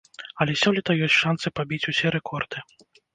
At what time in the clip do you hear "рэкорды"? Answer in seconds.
2.17-2.65